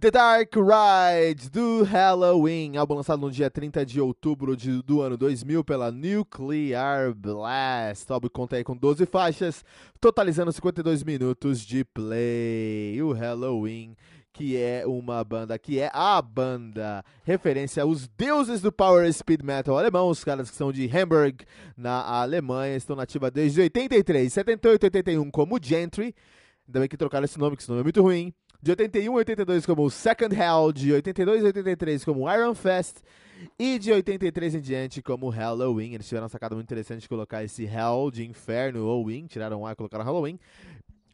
[0.00, 5.16] The Dark Ride do Halloween, álbum lançado no dia 30 de outubro de, do ano
[5.16, 8.08] 2000 pela Nuclear Blast.
[8.08, 9.64] O álbum conta aí com 12 faixas,
[10.00, 13.02] totalizando 52 minutos de play.
[13.02, 13.96] O Halloween,
[14.32, 19.76] que é uma banda, que é a banda referência aos deuses do Power Speed Metal
[19.76, 21.44] alemão, os caras que são de Hamburg,
[21.76, 26.14] na Alemanha, estão nativa desde 83, 78 81 como Gentry.
[26.68, 29.16] Ainda bem que trocaram esse nome, que esse nome é muito ruim de 81 a
[29.18, 32.96] 82 como Second Hell, de 82 a 83 como Iron Fest
[33.58, 35.94] e de 83 em diante como Halloween.
[35.94, 39.64] Eles tiveram uma sacada muito interessante de colocar esse Hell de inferno ou Win, tiraram
[39.64, 40.38] A e colocaram Halloween.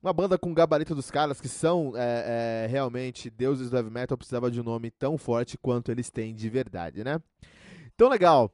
[0.03, 4.19] Uma banda com gabarito dos caras que são é, é, realmente deuses do heavy metal
[4.19, 7.19] precisava de um nome tão forte quanto eles têm de verdade, né?
[7.94, 8.53] Então legal.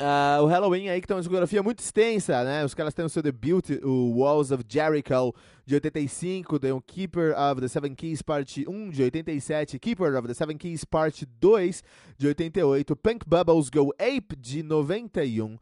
[0.00, 2.64] Uh, o Halloween aí que tem uma discografia muito extensa, né?
[2.64, 5.34] Os caras têm o seu debut, o Walls of Jericho,
[5.66, 10.26] de 85, tem o Keeper of the Seven Keys, parte 1, de 87, Keeper of
[10.26, 11.84] the Seven Keys, parte 2,
[12.16, 15.58] de 88, Punk Bubbles Go Ape, de 91,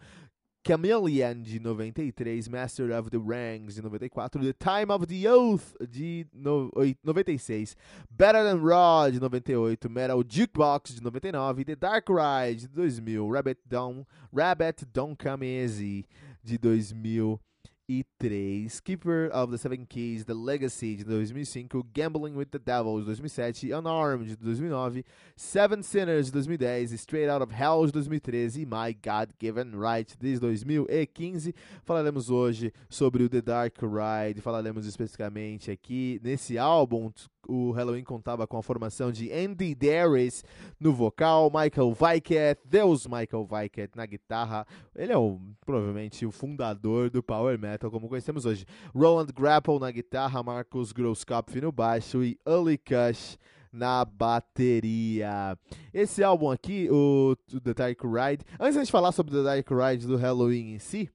[0.69, 6.27] Chameleon de 93, Master of the Ranks de 94, The Time of the Oath de
[6.34, 6.71] no,
[7.03, 7.75] 96,
[8.11, 13.57] Better Than Raw de 98, Metal Jukebox de 99, The Dark Ride de 2000, Rabbit
[13.67, 16.05] Don't, Rabbit Don't Come Easy
[16.45, 17.41] de 2000
[17.88, 23.06] 2003, Keeper of the Seven Keys, The Legacy de 2005, Gambling with the Devil de
[23.06, 25.04] 2007, Unarmed de 2009,
[25.37, 30.15] Seven Sinners de 2010, Straight Out of Hell de 2013 e My God Given Right
[30.21, 31.54] de 2015.
[31.82, 37.10] Falaremos hoje sobre o The Dark Ride, falaremos especificamente aqui nesse álbum
[37.48, 40.44] o Halloween contava com a formação de Andy Darius
[40.78, 44.66] no vocal, Michael Viket, Deus Michael Viket na guitarra.
[44.94, 48.66] Ele é o, provavelmente o fundador do Power Metal, como conhecemos hoje.
[48.94, 53.38] Roland Grapple na guitarra, Marcus Grosskopf no baixo e Uli Kush
[53.72, 55.56] na bateria.
[55.92, 58.44] Esse álbum aqui, o The Dark Ride.
[58.60, 61.10] Antes de falar sobre The Dark Ride do Halloween em si,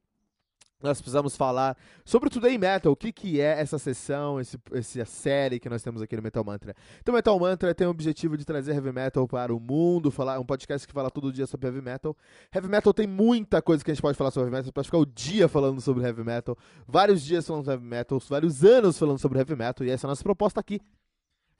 [0.84, 5.06] nós precisamos falar sobre o Today Metal, o que, que é essa sessão, esse, essa
[5.06, 6.76] série que nós temos aqui no Metal Mantra.
[7.00, 10.46] Então, Metal Mantra tem o objetivo de trazer heavy metal para o mundo, falar um
[10.46, 12.16] podcast que fala todo dia sobre heavy metal.
[12.54, 14.98] Heavy metal tem muita coisa que a gente pode falar sobre heavy metal, pode ficar
[14.98, 19.20] o dia falando sobre heavy metal, vários dias falando sobre heavy metal, vários anos falando
[19.20, 20.82] sobre heavy metal, e essa é a nossa proposta aqui,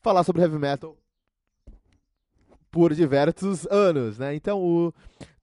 [0.02, 0.98] falar sobre heavy metal
[2.74, 4.34] por diversos anos, né?
[4.34, 4.92] Então o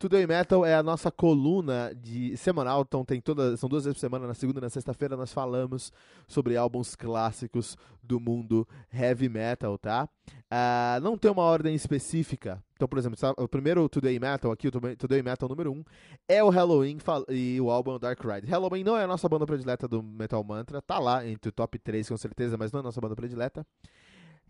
[0.00, 4.00] Today Metal é a nossa coluna de semanal, então tem todas, são duas vezes por
[4.00, 5.92] semana, na segunda e na sexta-feira nós falamos
[6.26, 10.08] sobre álbuns clássicos do mundo heavy metal, tá?
[10.28, 12.60] Uh, não tem uma ordem específica.
[12.74, 15.84] Então, por exemplo, o primeiro Today Metal aqui, o Today Metal número 1, um,
[16.26, 16.98] é o Halloween
[17.28, 18.48] e o álbum Dark Ride.
[18.48, 21.78] Halloween não é a nossa banda predileta do Metal Mantra, tá lá entre o top
[21.78, 23.64] 3 com certeza, mas não é a nossa banda predileta.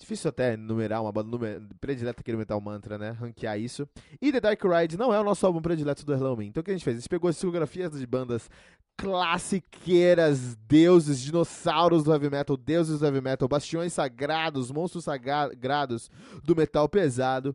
[0.00, 1.60] Difícil até numerar uma banda numer...
[1.78, 3.10] predileta aqui no Metal Mantra, né?
[3.10, 3.86] Ranquear isso.
[4.20, 6.48] E The Dark Ride não é o nosso álbum predileto do Halloween.
[6.48, 6.96] Então o que a gente fez?
[6.96, 8.48] A gente pegou as discografias de bandas
[8.96, 16.10] classiqueiras, deuses, dinossauros do heavy metal, deuses do heavy metal, bastiões sagrados, monstros sagrados
[16.42, 17.54] do metal pesado.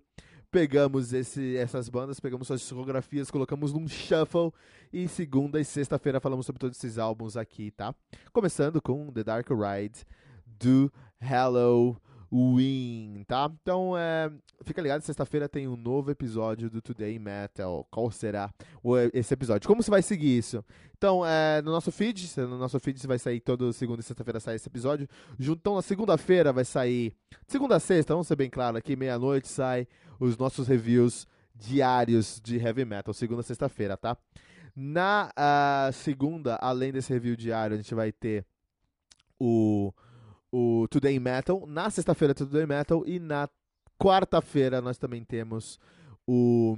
[0.51, 4.53] Pegamos esse, essas bandas, pegamos suas discografias, colocamos num shuffle
[4.94, 7.94] e segunda e sexta-feira falamos sobre todos esses álbuns aqui, tá?
[8.31, 10.06] Começando com The Dark Ride
[10.45, 12.05] do Halloween.
[12.31, 13.51] Win, tá?
[13.62, 14.31] Então, é,
[14.63, 17.88] fica ligado, sexta-feira tem um novo episódio do Today Metal.
[17.89, 18.54] Qual será
[19.13, 19.68] esse episódio?
[19.68, 20.63] Como você vai seguir isso?
[20.98, 24.56] Então, é, no nosso feed, no nosso feed vai sair todo segunda e sexta-feira sai
[24.56, 25.07] esse episódio.
[25.39, 27.13] Então, na segunda-feira vai sair,
[27.48, 29.88] segunda a sexta, vamos ser bem claro aqui, meia-noite sai
[30.19, 34.18] os nossos reviews diários de heavy metal, segunda a sexta-feira, tá?
[34.75, 38.45] Na uh, segunda, além desse review diário, a gente vai ter
[39.39, 39.94] o
[40.56, 41.66] o Today Metal.
[41.68, 43.04] Na sexta-feira, Today Metal.
[43.06, 43.50] E na
[44.00, 45.78] quarta-feira, nós também temos
[46.25, 46.78] o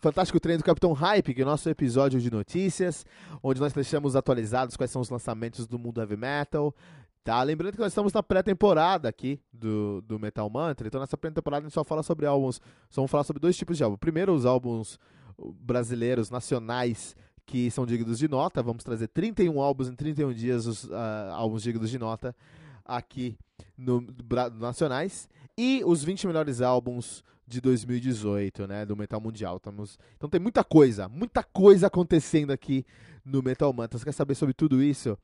[0.00, 3.04] Fantástico Treino do Capitão Hype, que é o nosso episódio de notícias,
[3.42, 6.72] onde nós deixamos atualizados quais são os lançamentos do mundo heavy metal.
[7.24, 7.42] Tá?
[7.42, 11.68] Lembrando que nós estamos na pré-temporada aqui do, do Metal Mantra, então nessa pré-temporada a
[11.68, 13.96] gente só fala sobre álbuns, só vamos falar sobre dois tipos de álbum.
[13.96, 14.98] Primeiro, os álbuns
[15.60, 17.16] brasileiros, nacionais,
[17.48, 18.62] que são dignos de nota.
[18.62, 20.94] Vamos trazer 31 álbuns em 31 dias, os uh,
[21.32, 22.36] álbuns dignos de nota
[22.84, 23.38] aqui
[23.76, 25.26] no, no Nacionais.
[25.56, 29.56] E os 20 melhores álbuns de 2018, né, do Metal Mundial.
[29.56, 29.98] Estamos...
[30.14, 32.84] Então tem muita coisa, muita coisa acontecendo aqui
[33.24, 33.98] no Metal Mantra.
[33.98, 35.16] Você quer saber sobre tudo isso?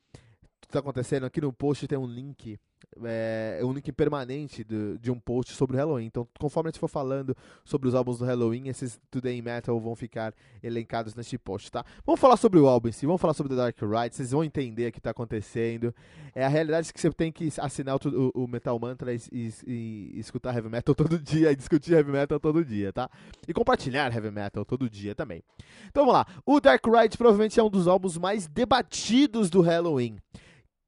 [0.63, 2.59] Tudo está acontecendo aqui no post tem um link
[3.05, 6.07] é, um link permanente de, de um post sobre o Halloween.
[6.07, 9.95] Então, conforme a gente for falando sobre os álbuns do Halloween, esses Today Metal vão
[9.95, 11.85] ficar elencados neste post, tá?
[12.05, 14.45] Vamos falar sobre o álbum em si, vamos falar sobre The Dark Ride, vocês vão
[14.45, 15.95] entender o que está acontecendo.
[16.35, 20.19] É a realidade que você tem que assinar o, o Metal Mantra e, e, e,
[20.19, 23.11] escutar Heavy Metal todo dia e discutir Heavy Metal todo dia, tá?
[23.47, 25.43] E compartilhar Heavy Metal todo dia também.
[25.89, 26.27] Então vamos lá.
[26.45, 30.19] O Dark Ride provavelmente é um dos álbuns mais debatidos do Halloween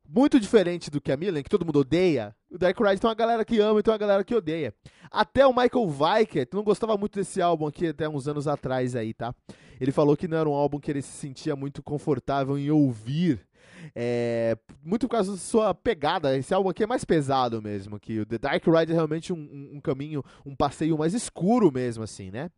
[0.08, 3.14] muito diferente do que a Milan, que todo mundo odeia, o Dark Ride tem uma
[3.14, 4.75] galera que ama e tem uma galera que odeia.
[5.11, 9.12] Até o Michael Weikert não gostava muito desse álbum aqui até uns anos atrás aí,
[9.12, 9.35] tá?
[9.81, 13.47] Ele falou que não era um álbum que ele se sentia muito confortável em ouvir.
[13.94, 16.37] É, muito por causa da sua pegada.
[16.37, 18.00] Esse álbum aqui é mais pesado mesmo.
[18.00, 21.70] Que o The Dark Ride é realmente um, um, um caminho, um passeio mais escuro
[21.70, 22.50] mesmo, assim, né?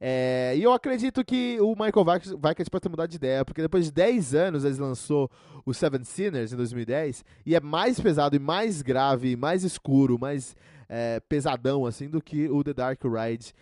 [0.00, 2.06] É, e eu acredito que o Michael
[2.44, 5.30] Weikert pode ter mudado de ideia, porque depois de 10 anos ele lançou
[5.66, 10.54] o Seven Sinners em 2010, e é mais pesado e mais grave, mais escuro, mais
[10.88, 13.52] é, pesadão assim do que o The Dark Ride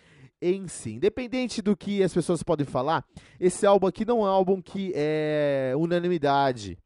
[0.41, 0.93] em si.
[0.93, 3.03] Independente do que as pessoas podem falar,
[3.39, 6.77] esse álbum aqui não é um álbum que é unanimidade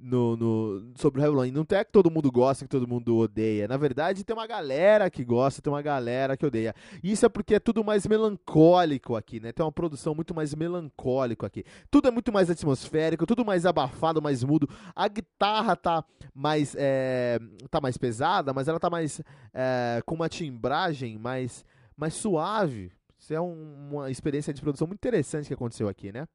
[0.00, 1.50] no, no, sobre o Halloween.
[1.50, 3.66] Não é que todo mundo gosta, que todo mundo odeia.
[3.66, 6.74] Na verdade, tem uma galera que gosta, tem uma galera que odeia.
[7.02, 9.52] Isso é porque é tudo mais melancólico aqui, né?
[9.52, 11.64] Tem uma produção muito mais melancólico aqui.
[11.90, 14.68] Tudo é muito mais atmosférico, tudo mais abafado, mais mudo.
[14.94, 16.04] A guitarra tá
[16.34, 17.38] mais, é,
[17.70, 19.20] tá mais pesada, mas ela tá mais
[19.52, 21.64] é, com uma timbragem mais,
[21.96, 22.92] mais suave.
[23.18, 26.26] Isso é um, uma experiência de produção muito interessante que aconteceu aqui, né?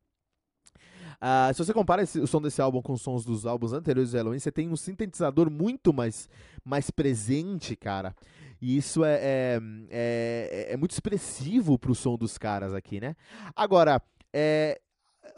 [1.24, 4.12] Uh, se você compara esse, o som desse álbum com os sons dos álbuns anteriores
[4.12, 6.30] do Halloween, você tem um sintetizador muito mais,
[6.66, 8.14] mais presente, cara.
[8.62, 13.16] E isso é, é, é, é muito expressivo pro som dos caras aqui, né?
[13.56, 14.02] Agora,
[14.34, 14.82] é,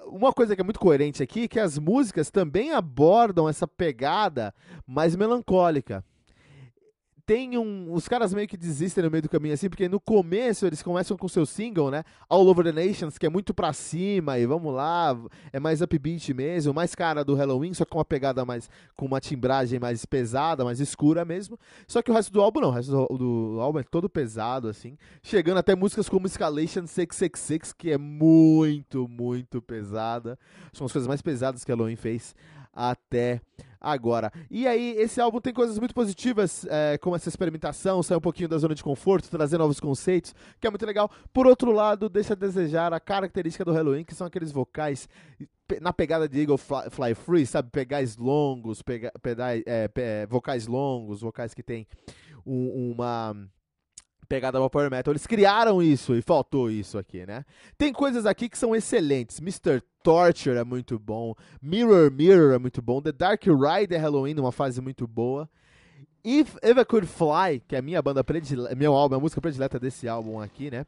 [0.07, 4.55] uma coisa que é muito coerente aqui é que as músicas também abordam essa pegada
[4.87, 6.03] mais melancólica
[7.25, 7.91] tem um.
[7.91, 11.17] Os caras meio que desistem no meio do caminho, assim, porque no começo eles começam
[11.17, 12.03] com seu single, né?
[12.29, 15.17] All Over the Nations, que é muito pra cima, e vamos lá,
[15.51, 18.69] é mais upbeat mesmo, mais cara do Halloween, só com uma pegada mais.
[18.95, 21.59] com uma timbragem mais pesada, mais escura mesmo.
[21.87, 24.67] Só que o resto do álbum não, o resto do, do álbum é todo pesado,
[24.67, 24.97] assim.
[25.23, 30.37] Chegando até músicas como Escalation 666, que é muito, muito pesada.
[30.73, 32.35] São as coisas mais pesadas que Halloween fez
[32.75, 33.41] até
[33.85, 34.31] agora.
[34.49, 38.49] E aí, esse álbum tem coisas muito positivas, é, como essa experimentação, sair um pouquinho
[38.49, 41.09] da zona de conforto, trazer novos conceitos, que é muito legal.
[41.31, 45.07] Por outro lado, deixa a desejar a característica do Halloween, que são aqueles vocais
[45.81, 47.69] na pegada de Eagle Fly, Fly Free, sabe?
[47.71, 51.87] Pegais longos, pega, pedais, é, vocais longos, vocais que tem
[52.45, 53.35] um, uma
[54.25, 55.11] pegada ao Power Metal.
[55.11, 57.45] Eles criaram isso e faltou isso aqui, né?
[57.77, 59.39] Tem coisas aqui que são excelentes.
[59.39, 59.81] Mr.
[60.03, 61.33] Torture é muito bom.
[61.61, 63.01] Mirror Mirror é muito bom.
[63.01, 65.49] The Dark Ride é Halloween, uma fase muito boa.
[66.23, 69.79] If Ever Could Fly, que é a minha banda predileta, meu álbum, a música predileta
[69.79, 70.85] desse álbum aqui, né?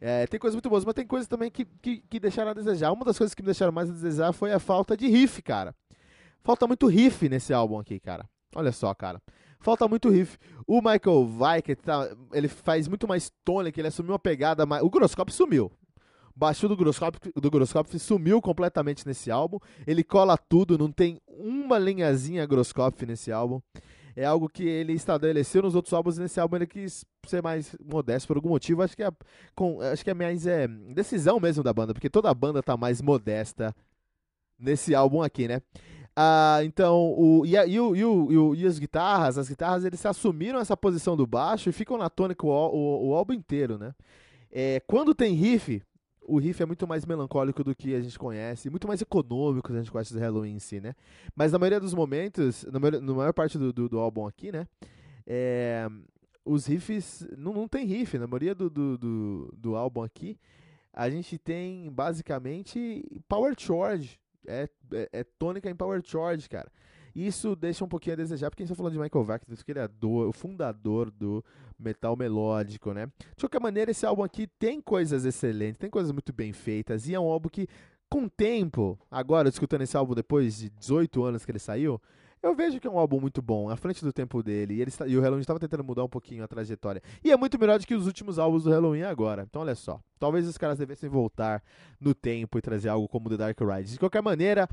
[0.00, 2.92] É, tem coisas muito boas, mas tem coisas também que, que, que deixaram a desejar.
[2.92, 5.74] Uma das coisas que me deixaram mais a desejar foi a falta de riff, cara.
[6.42, 8.28] Falta muito riff nesse álbum aqui, cara.
[8.54, 9.22] Olha só, cara.
[9.64, 10.36] Falta muito riff.
[10.66, 14.82] O Michael Vai, tá, ele faz muito mais tônica, ele assumiu uma pegada mais...
[14.82, 15.72] O Groscopio sumiu
[16.36, 19.58] baixou do Groscopio, do Groscopio sumiu completamente nesse álbum.
[19.86, 23.60] Ele cola tudo, não tem uma linhazinha Groscopio nesse álbum.
[24.16, 26.18] É algo que ele estabeleceu nos outros álbuns.
[26.18, 28.82] Nesse álbum ele quis ser mais modesto por algum motivo.
[28.82, 29.10] Acho que é,
[29.54, 32.76] com, acho que é mais é, decisão mesmo da banda, porque toda a banda tá
[32.76, 33.74] mais modesta
[34.58, 35.62] nesse álbum aqui, né?
[36.16, 40.04] Ah, então, o, e, a, e, o, e, o, e, as guitarras, as guitarras, eles
[40.06, 43.92] assumiram essa posição do baixo e ficam na tônica o, o, o álbum inteiro, né?
[44.52, 45.82] É, quando tem riff,
[46.22, 49.74] o riff é muito mais melancólico do que a gente conhece, muito mais econômico que
[49.74, 50.94] a gente conhece do Halloween em si, né?
[51.34, 54.52] Mas na maioria dos momentos, na maior, na maior parte do, do, do, álbum aqui,
[54.52, 54.68] né?
[55.26, 55.88] É,
[56.44, 60.38] os riffs, não, não tem riff, na maioria do, do, do, do álbum aqui,
[60.92, 66.70] a gente tem basicamente power chord, é, é, é, tônica em power chord, cara.
[67.14, 69.78] Isso deixa um pouquinho a desejar, porque a gente tá falando de Michael que ele
[69.78, 71.44] é o fundador do
[71.78, 73.06] metal melódico, né?
[73.36, 77.14] De qualquer maneira, esse álbum aqui tem coisas excelentes, tem coisas muito bem feitas, e
[77.14, 77.68] é um álbum que,
[78.10, 82.02] com o tempo, agora, escutando esse álbum depois de 18 anos que ele saiu,
[82.44, 84.74] eu vejo que é um álbum muito bom, à frente do tempo dele.
[84.74, 87.02] E, ele, e o Halloween estava tentando mudar um pouquinho a trajetória.
[87.24, 89.46] E é muito melhor do que os últimos álbuns do Halloween agora.
[89.48, 89.98] Então, olha só.
[90.18, 91.62] Talvez os caras devessem voltar
[91.98, 93.92] no tempo e trazer algo como The Dark Ride.
[93.92, 94.68] De qualquer maneira,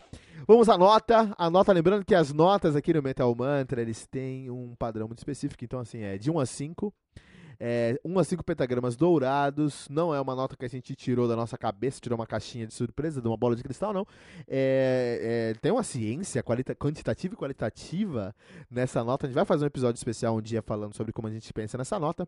[0.45, 1.33] vamos à nota.
[1.37, 5.19] A nota, lembrando que as notas aqui no Metal Mantra, eles têm um padrão muito
[5.19, 5.63] específico.
[5.63, 6.93] Então, assim, é de 1 a 5.
[7.63, 9.87] É, 1 a 5 pentagramas dourados.
[9.87, 12.73] Não é uma nota que a gente tirou da nossa cabeça, tirou uma caixinha de
[12.73, 14.03] surpresa, de uma bola de cristal, não.
[14.47, 18.35] É, é, tem uma ciência quantitativa e qualitativa
[18.67, 19.27] nessa nota.
[19.27, 21.77] A gente vai fazer um episódio especial um dia falando sobre como a gente pensa
[21.77, 22.27] nessa nota.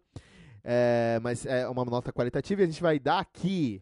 [0.63, 3.81] É, mas é uma nota qualitativa e a gente vai dar aqui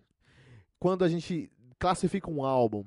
[0.80, 2.86] quando a gente classifica um álbum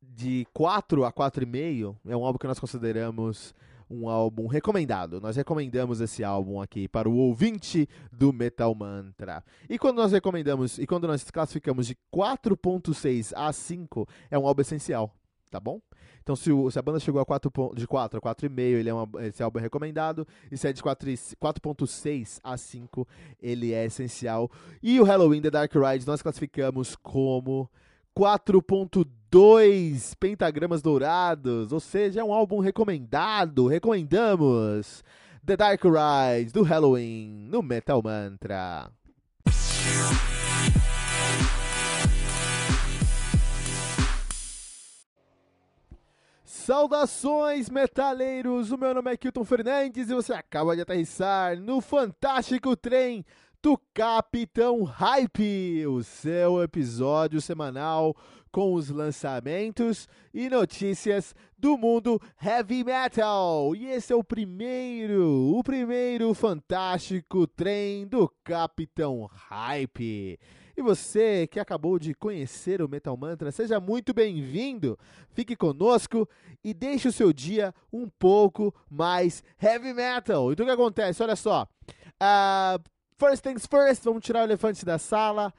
[0.00, 3.52] de 4 a 4,5, é um álbum que nós consideramos
[3.88, 5.20] um álbum recomendado.
[5.20, 9.44] Nós recomendamos esse álbum aqui para o ouvinte do Metal Mantra.
[9.68, 14.62] E quando nós recomendamos, e quando nós classificamos de 4.6 a 5, é um álbum
[14.62, 15.14] essencial,
[15.50, 15.80] tá bom?
[16.26, 18.92] Então, se, o, se, a banda chegou a 4, de 4 a 4,5, ele é
[18.92, 20.26] uma, esse álbum é recomendado.
[20.50, 23.06] E se é de 4,6 a 5,
[23.40, 24.50] ele é essencial.
[24.82, 27.70] E o Halloween The Dark Ride nós classificamos como
[28.16, 35.04] 4.2 pentagramas dourados, ou seja, é um álbum recomendado, recomendamos.
[35.44, 38.90] The Dark Rise do Halloween no Metal Mantra.
[46.42, 48.72] Saudações, metaleiros!
[48.72, 53.24] O meu nome é Kilton Fernandes e você acaba de aterrissar no fantástico trem
[53.66, 58.16] do Capitão Hype, o seu episódio semanal
[58.52, 63.74] com os lançamentos e notícias do mundo heavy metal.
[63.74, 70.38] E esse é o primeiro, o primeiro fantástico trem do Capitão Hype.
[70.76, 74.96] E você que acabou de conhecer o Metal Mantra, seja muito bem-vindo.
[75.30, 76.28] Fique conosco
[76.62, 80.52] e deixe o seu dia um pouco mais heavy metal.
[80.52, 81.20] Então o que acontece?
[81.20, 81.66] Olha só.
[82.22, 85.50] Uh, First things first, vamos tirar o elefante da sala.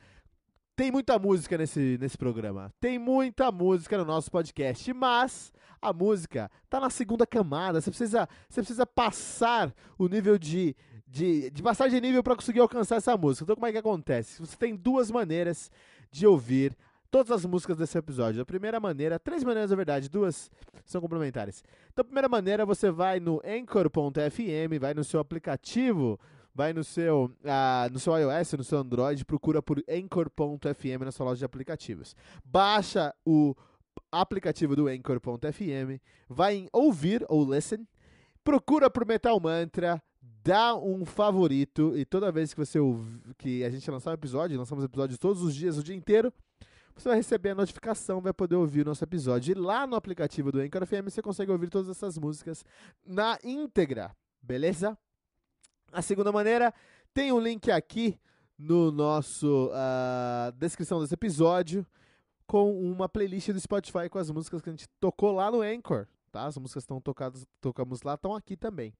[0.75, 2.71] Tem muita música nesse, nesse programa.
[2.79, 7.81] Tem muita música no nosso podcast, mas a música tá na segunda camada.
[7.81, 10.75] Você precisa, você precisa passar o nível de,
[11.07, 13.43] de, de passar de nível para conseguir alcançar essa música.
[13.43, 14.39] Então, como é que acontece?
[14.39, 15.71] Você tem duas maneiras
[16.11, 16.77] de ouvir
[17.09, 18.39] todas as músicas desse episódio.
[18.39, 20.51] A primeira maneira, três maneiras na verdade, duas
[20.85, 21.63] são complementares.
[21.91, 26.19] Então, a primeira maneira, você vai no anchor.fm, vai no seu aplicativo
[26.57, 31.27] vai no seu, uh, no seu iOS, no seu Android, procura por Anchor.fm na sua
[31.27, 32.15] loja de aplicativos.
[32.43, 33.55] Baixa o
[34.11, 37.87] aplicativo do Anchor.fm, vai em ouvir ou listen,
[38.43, 42.79] procura por Metal Mantra, dá um favorito e toda vez que você
[43.37, 46.33] que a gente lançar um episódio, lançamos episódios todos os dias, o dia inteiro,
[46.95, 49.51] você vai receber a notificação, vai poder ouvir o nosso episódio.
[49.51, 52.65] E lá no aplicativo do Anchor FM você consegue ouvir todas essas músicas
[53.05, 54.97] na íntegra, beleza?
[55.91, 56.73] A segunda maneira,
[57.13, 58.19] tem um link aqui
[58.57, 61.85] no nosso uh, descrição desse episódio
[62.45, 66.07] com uma playlist do Spotify com as músicas que a gente tocou lá no Anchor,
[66.31, 66.45] tá?
[66.45, 68.93] As músicas estão tocadas, tocamos lá, estão aqui também.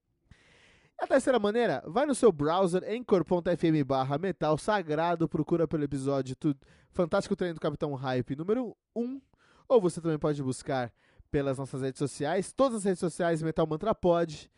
[0.98, 6.58] A terceira maneira, vai no seu browser anchor.fm barra metal sagrado, procura pelo episódio tudo,
[6.90, 9.20] Fantástico Treino do Capitão Hype número 1,
[9.68, 10.92] ou você também pode buscar
[11.30, 14.50] pelas nossas redes sociais, todas as redes sociais Metal Mantra Pod,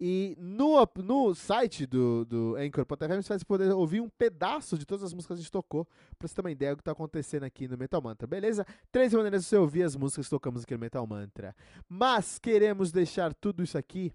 [0.00, 5.04] e no, no site do, do Anchor.fm você vai poder ouvir um pedaço de todas
[5.04, 5.86] as músicas que a gente tocou,
[6.18, 8.64] pra você ter uma ideia do que tá acontecendo aqui no Metal Mantra, beleza?
[8.92, 11.54] Três maneiras de você ouvir as músicas que tocamos aqui no Metal Mantra.
[11.88, 14.12] Mas queremos deixar tudo isso aqui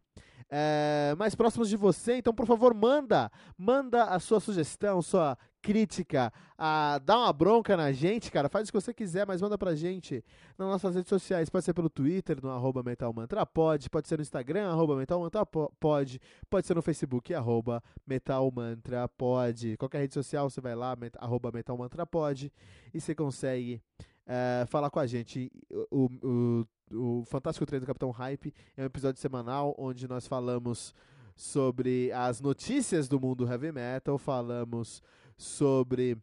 [0.55, 6.31] é, mais próximos de você, então por favor manda, manda a sua sugestão, sua crítica,
[6.55, 9.73] a, dá uma bronca na gente, cara, faz o que você quiser, mas manda pra
[9.73, 10.23] gente
[10.55, 14.69] nas nossas redes sociais, pode ser pelo Twitter, no arroba metalmantrapod, pode ser no Instagram,
[14.69, 21.17] arroba metalmantrapod, pode ser no Facebook, arroba metalmantrapod, qualquer rede social você vai lá, met,
[21.17, 22.53] arroba metalmantrapod,
[22.93, 23.81] e você consegue
[24.27, 25.51] uh, falar com a gente.
[25.91, 30.93] O, o, o Fantástico Treino do Capitão Hype é um episódio semanal onde nós falamos
[31.35, 35.01] sobre as notícias do mundo heavy metal, falamos
[35.37, 36.17] sobre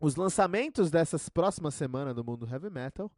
[0.00, 3.10] os lançamentos dessas próximas semanas do mundo heavy metal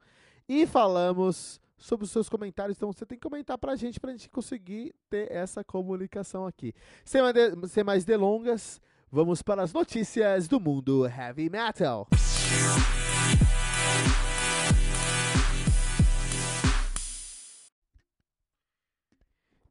[0.48, 2.76] e falamos sobre os seus comentários.
[2.76, 6.74] Então você tem que comentar pra gente pra gente conseguir ter essa comunicação aqui.
[7.04, 8.80] Sem mais, de, sem mais delongas,
[9.10, 12.08] vamos para as notícias do mundo heavy metal.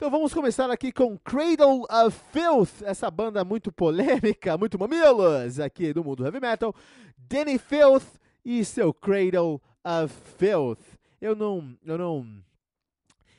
[0.01, 5.93] Então vamos começar aqui com Cradle of Filth, essa banda muito polêmica, muito mamilos aqui
[5.93, 6.73] do mundo heavy metal.
[7.15, 10.81] Danny Filth e seu Cradle of Filth.
[11.21, 12.43] Eu não, eu não,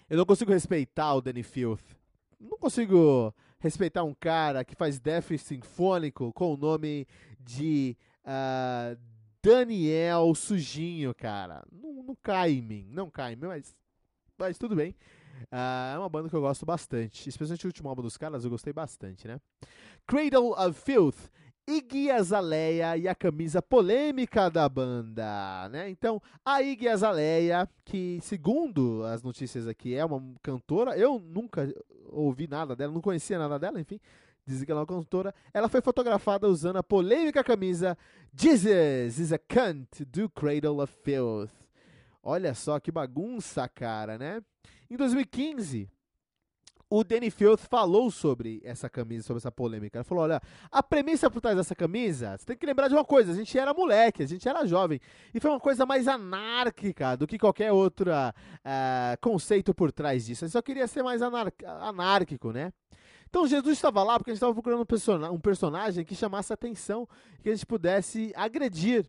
[0.09, 1.83] eu não consigo respeitar o Danny Filth.
[2.39, 7.09] Não consigo respeitar um cara que faz death sinfônico com o nome
[7.41, 8.97] de uh,
[9.43, 11.65] Daniel Sujinho, cara.
[11.73, 13.75] Não, não cai em mim, não cai em mim, mas,
[14.39, 14.95] mas tudo bem.
[15.51, 17.29] Uh, é uma banda que eu gosto bastante.
[17.29, 19.41] Especialmente o último álbum dos caras, eu gostei bastante, né?
[20.07, 21.31] Cradle of Filth,
[21.67, 25.89] Iggy Azalea e a camisa polêmica da banda, né?
[25.89, 31.73] Então, a Iggy Azalea, que segundo as notícias aqui é uma cantora, eu nunca
[32.09, 34.01] ouvi nada dela, não conhecia nada dela, enfim,
[34.45, 35.35] dizem que ela é uma cantora.
[35.55, 37.97] Ela foi fotografada usando a polêmica camisa
[38.35, 41.53] Jesus is a cunt do Cradle of Filth.
[42.23, 44.43] Olha só que bagunça, cara, né?
[44.93, 45.89] Em 2015,
[46.91, 49.97] o Danny Filth falou sobre essa camisa, sobre essa polêmica.
[49.97, 50.39] Ele falou: olha,
[50.71, 53.59] a premissa por trás dessa camisa, você tem que lembrar de uma coisa: a gente
[53.59, 55.01] era moleque, a gente era jovem.
[55.33, 60.45] E foi uma coisa mais anárquica do que qualquer outro uh, conceito por trás disso.
[60.45, 62.71] Ele só queria ser mais anárquico, né?
[63.31, 66.53] Então Jesus estava lá porque a gente estava procurando um, person um personagem que chamasse
[66.53, 67.09] atenção,
[67.43, 69.09] que a gente pudesse agredir.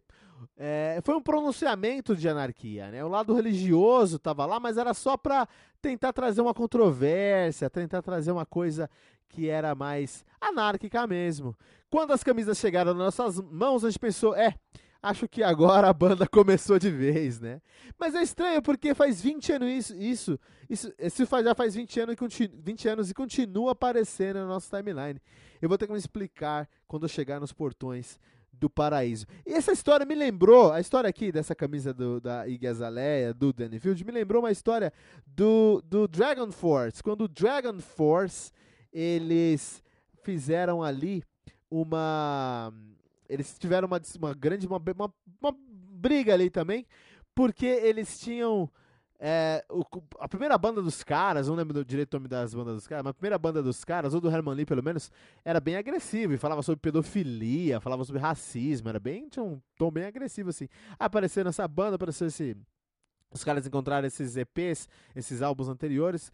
[0.57, 3.03] É, foi um pronunciamento de anarquia, né?
[3.03, 5.47] O lado religioso estava lá, mas era só para
[5.81, 8.89] tentar trazer uma controvérsia, tentar trazer uma coisa
[9.29, 11.55] que era mais anárquica mesmo.
[11.89, 14.55] Quando as camisas chegaram nas nossas mãos, a gente pensou, é,
[15.01, 17.61] acho que agora a banda começou de vez, né?
[17.99, 20.39] Mas é estranho porque faz 20 anos isso,
[20.69, 25.19] isso, isso, já faz 20 anos, e 20 anos e continua aparecendo na nossa timeline.
[25.61, 28.19] Eu vou ter que me explicar quando eu chegar nos portões
[28.53, 29.25] do paraíso.
[29.45, 33.51] E essa história me lembrou, a história aqui dessa camisa do, da Iggy Azalea, do
[33.51, 34.93] Danny Field, me lembrou uma história
[35.25, 37.01] do, do Dragon Force.
[37.01, 38.51] Quando o Dragon Force,
[38.91, 39.83] eles
[40.21, 41.23] fizeram ali
[41.69, 42.71] uma...
[43.27, 46.85] Eles tiveram uma, uma grande, uma, uma, uma briga ali também,
[47.33, 48.69] porque eles tinham
[49.19, 49.83] é, o,
[50.19, 53.11] a primeira banda dos caras, não lembro direito o nome das bandas dos caras, mas
[53.11, 55.11] a primeira banda dos caras, ou do Herman Lee pelo menos,
[55.45, 59.91] era bem agressivo e falava sobre pedofilia, falava sobre racismo, era bem, tinha um tom
[59.91, 60.67] bem agressivo assim.
[60.99, 62.57] Apareceu nessa banda, apareceu esse.
[63.31, 66.31] Os caras encontraram esses EPs, esses álbuns anteriores,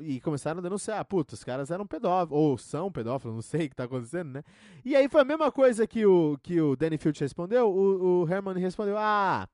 [0.00, 3.70] e começaram a denunciar, puta, os caras eram pedófilos, ou são pedófilos, não sei o
[3.70, 4.44] que tá acontecendo, né?
[4.84, 8.28] E aí foi a mesma coisa que o, que o Danny Field respondeu, o, o
[8.30, 9.48] Herman respondeu, ah,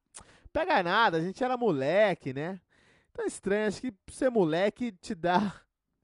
[0.53, 2.61] pega nada, a gente era moleque, né?
[3.13, 5.55] Tá estranho, acho que ser moleque te dá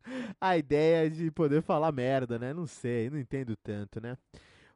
[0.40, 2.52] a ideia de poder falar merda, né?
[2.52, 4.16] Não sei, não entendo tanto, né?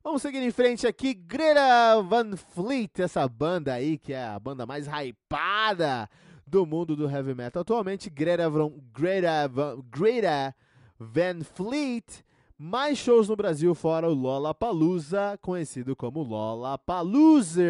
[0.02, 4.66] Vamos seguir em frente aqui, Greta Van Fleet, essa banda aí, que é a banda
[4.66, 6.08] mais hypada
[6.46, 7.62] do mundo do heavy metal.
[7.62, 10.54] Atualmente, Greta Van, Greta Van, Greta
[10.98, 12.24] Van Fleet
[12.62, 17.66] mais shows no Brasil fora o Lollapalooza, conhecido como Lollapaloozer.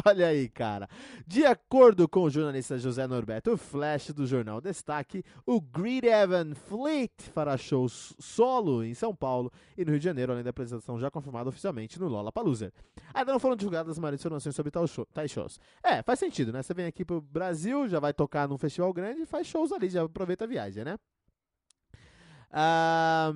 [0.04, 0.86] Olha aí, cara.
[1.26, 7.10] De acordo com o jornalista José Norberto Flash do jornal Destaque, o Greed Evan Fleet
[7.32, 11.10] fará shows solo em São Paulo e no Rio de Janeiro, além da apresentação já
[11.10, 12.70] confirmada oficialmente no Lollapalooza.
[13.14, 15.58] Ainda não foram divulgadas as maiores informações sobre tais shows.
[15.82, 16.62] É, faz sentido, né?
[16.62, 19.88] Você vem aqui pro Brasil, já vai tocar num festival grande e faz shows ali,
[19.88, 20.98] já aproveita a viagem, né?
[22.52, 23.32] Ah...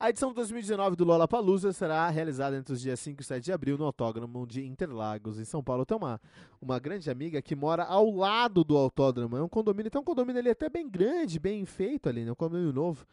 [0.00, 3.52] A edição de 2019 do Lollapalooza será realizada entre os dias 5 e 7 de
[3.52, 5.84] abril no Autódromo de Interlagos, em São Paulo.
[5.84, 6.20] Tem uma,
[6.62, 9.36] uma grande amiga que mora ao lado do autódromo.
[9.36, 12.30] É um condomínio, tem um condomínio ali até bem grande, bem feito ali, né?
[12.30, 13.04] um condomínio novo.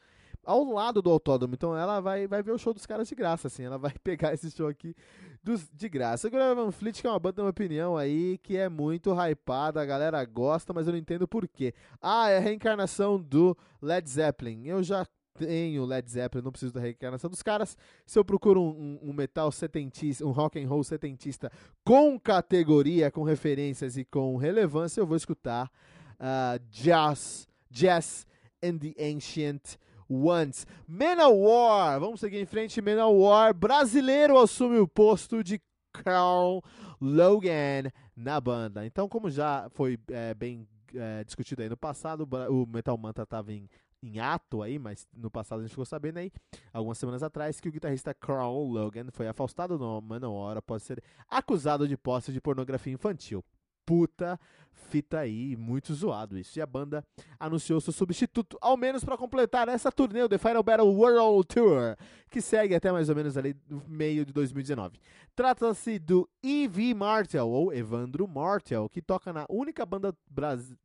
[0.44, 1.56] Ao lado do autódromo.
[1.56, 3.64] Então ela vai, vai ver o show dos caras de graça, assim.
[3.64, 4.96] Ela vai pegar esse show aqui
[5.44, 6.28] dos, de graça.
[6.28, 9.86] Agora Van Fleet, que é uma banda, minha opinião, aí, que é muito hypada, a
[9.86, 11.74] galera gosta, mas eu não entendo por quê.
[12.00, 14.68] Ah, é a reencarnação do Led Zeppelin.
[14.68, 15.04] Eu já
[15.38, 17.78] tenho Led Zeppelin, não preciso da reencarnação dos caras.
[18.06, 21.52] Se eu procuro um, um, um, metal setentista, um rock and roll setentista
[21.84, 25.70] com categoria, com referências e com relevância, eu vou escutar
[26.16, 28.26] uh, Jazz, Jazz
[28.64, 29.78] and the Ancient
[30.10, 30.66] Ones.
[30.88, 32.82] Manowar, vamos seguir em frente.
[32.82, 36.62] Manowar, brasileiro assume o posto de Carl
[37.02, 38.86] Logan na banda.
[38.86, 43.52] Então, como já foi é, bem é, discutido aí no passado, o Metal Mantra estava
[43.52, 43.70] em,
[44.02, 46.32] em ato aí, mas no passado a gente ficou sabendo aí,
[46.72, 51.88] algumas semanas atrás, que o guitarrista Carl Logan foi afastado no Manowar após ser acusado
[51.88, 53.44] de posse de pornografia infantil.
[53.86, 54.40] Puta
[54.76, 56.58] fita aí, muito zoado isso.
[56.60, 57.04] E a banda
[57.40, 61.96] anunciou seu substituto, ao menos para completar essa turnê, o The Final Battle World Tour,
[62.30, 65.00] que segue até mais ou menos ali no meio de 2019.
[65.36, 66.94] Trata-se do E.V.
[66.94, 70.16] Martel, ou Evandro Martel, que toca na única banda,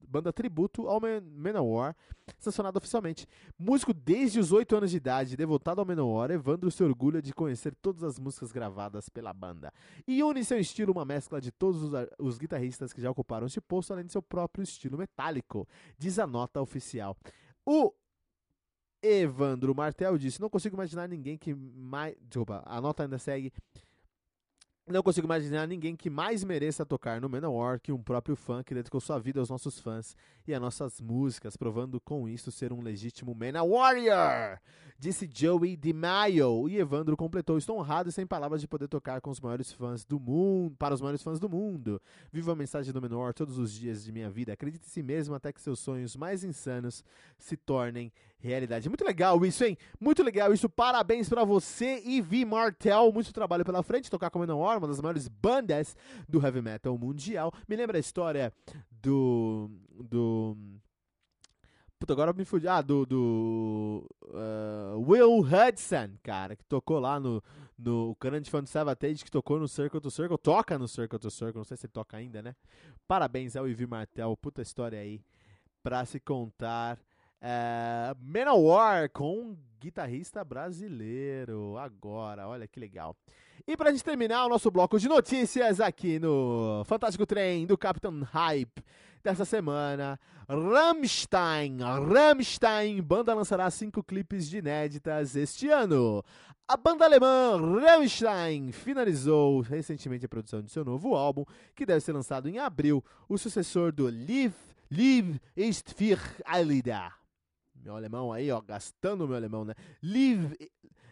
[0.01, 1.01] banda tributo ao
[1.37, 1.95] Manowar,
[2.39, 3.27] sancionada oficialmente.
[3.59, 7.75] Músico desde os 8 anos de idade, devotado ao Manowar, Evandro se orgulha de conhecer
[7.77, 9.73] todas as músicas gravadas pela banda.
[10.07, 13.61] E une seu estilo uma mescla de todos os, os guitarristas que já ocuparam este
[13.61, 17.17] posto além de seu próprio estilo metálico, diz a nota oficial.
[17.65, 17.93] O
[19.03, 22.17] Evandro Martel disse: Não consigo imaginar ninguém que mais.
[22.21, 23.53] Desculpa, a nota ainda segue.
[24.91, 28.75] Não consigo imaginar ninguém que mais mereça tocar no Manowar que um próprio fã que
[28.75, 32.83] dedicou sua vida aos nossos fãs e às nossas músicas, provando com isso ser um
[32.83, 34.61] legítimo Manowar
[35.01, 36.69] disse Joey DeMaio.
[36.69, 40.05] E Evandro completou: Estou honrado e sem palavras de poder tocar com os maiores fãs
[40.05, 42.01] do mundo, para os maiores fãs do mundo.
[42.31, 44.53] Vivo a mensagem do menor todos os dias de minha vida.
[44.53, 47.03] Acredite em si mesmo até que seus sonhos mais insanos
[47.39, 48.89] se tornem realidade.
[48.89, 49.77] Muito legal isso, hein?
[50.01, 50.69] Muito legal isso.
[50.69, 53.13] Parabéns para você, Ivy Martel.
[53.13, 54.11] Muito trabalho pela frente.
[54.11, 55.97] Tocar com o Menor, uma das maiores bandas
[56.29, 57.53] do heavy metal mundial.
[57.69, 58.53] Me lembra a história
[58.91, 59.71] do.
[60.03, 60.57] do
[61.99, 62.67] Puta, agora me fudi.
[62.67, 63.05] Ah, do.
[63.05, 67.43] do uh, Will Hudson, cara, que tocou lá no.
[67.83, 70.37] No Current Fun Savatage, que tocou no Circle to Circle.
[70.37, 72.55] Toca no Circle to Circle, não sei se ele toca ainda, né?
[73.09, 75.25] Parabéns ao Ivy Martel, puta história aí.
[75.83, 76.99] Pra se contar.
[77.43, 81.77] Uh, Manowar com um guitarrista brasileiro.
[81.79, 83.17] Agora, olha que legal.
[83.67, 88.23] E pra gente terminar o nosso bloco de notícias aqui no Fantástico Trem do Capitão
[88.23, 88.85] Hype
[89.23, 90.19] dessa semana.
[90.49, 96.25] Rammstein, Rammstein, banda lançará cinco clipes de inéditas este ano.
[96.67, 102.13] A banda alemã Rammstein finalizou recentemente a produção de seu novo álbum, que deve ser
[102.13, 104.55] lançado em abril, o sucessor do Live,
[104.91, 107.20] Live ist für Alida.
[107.83, 109.75] Meu alemão aí, ó, gastando meu alemão, né?
[110.03, 110.57] Live,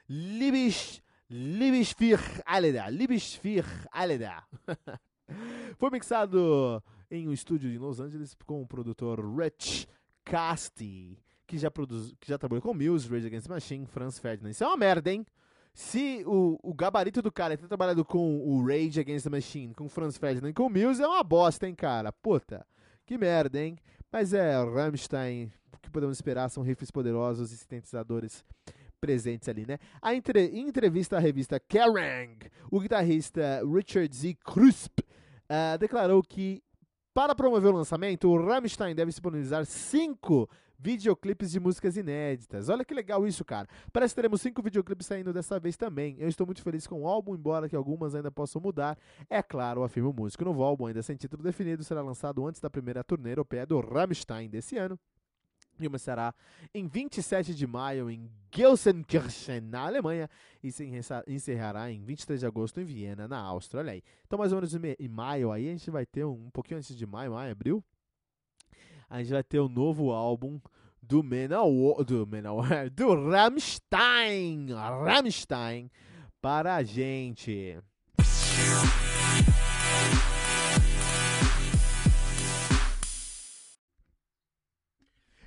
[0.08, 0.72] Liebe
[1.30, 2.18] Liebe für
[3.40, 4.42] für Alida.
[5.76, 9.86] Foi mixado em um estúdio em Los Angeles com o produtor Rich
[10.24, 14.50] Casti, que já, produz, que já trabalhou com Muse, Rage Against the Machine, Franz Ferdinand.
[14.50, 15.26] Isso é uma merda, hein?
[15.74, 19.74] Se o, o gabarito do cara é ter trabalhado com o Rage Against the Machine,
[19.74, 22.10] com Franz Ferdinand e com Muse, é uma bosta, hein, cara?
[22.10, 22.66] Puta,
[23.06, 23.76] que merda, hein?
[24.10, 28.44] Mas é, Rammstein, o que podemos esperar são riffs poderosos e sintetizadores
[29.00, 29.78] presentes ali, né?
[30.00, 32.38] A entre, em entrevista à revista Kerrang,
[32.70, 34.36] o guitarrista Richard Z.
[34.44, 36.62] Krusp uh, declarou que
[37.14, 42.68] para promover o lançamento, o Rammstein deve disponibilizar cinco videoclipes de músicas inéditas.
[42.68, 43.68] Olha que legal isso, cara.
[43.92, 46.16] Parece que teremos cinco videoclipes saindo dessa vez também.
[46.18, 48.96] Eu estou muito feliz com o álbum, embora que algumas ainda possam mudar.
[49.28, 50.44] É claro, afirma o músico.
[50.44, 53.80] O novo álbum, ainda sem título definido, será lançado antes da primeira turnê europeia do
[53.80, 54.98] Rammstein desse ano
[55.80, 56.34] e começará
[56.74, 60.28] em 27 de maio em Gelsenkirchen, na Alemanha,
[60.62, 60.90] e se
[61.26, 63.80] encerrará em 23 de agosto em Viena, na Áustria.
[63.80, 64.02] Olha aí.
[64.26, 66.96] Então, mais ou menos em maio aí, a gente vai ter um, um pouquinho antes
[66.96, 67.84] de maio, maio, abril,
[69.08, 70.60] a gente vai ter o um novo álbum
[71.00, 75.90] do Menor, do Menor, do Rammstein, Rammstein,
[76.40, 77.78] para a gente.